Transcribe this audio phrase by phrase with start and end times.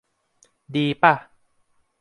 [0.75, 1.13] ดีป่ะ?